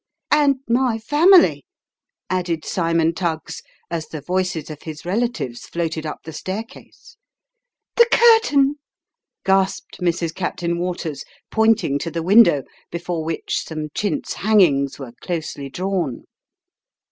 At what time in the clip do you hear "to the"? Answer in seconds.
11.99-12.23